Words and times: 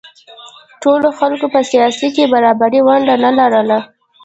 ټولو 0.81 1.07
خلکو 1.19 1.45
په 1.53 1.59
سیاست 1.71 2.03
کې 2.15 2.31
برابره 2.33 2.79
ونډه 2.87 3.15
نه 3.23 3.31
لرله 3.39 3.79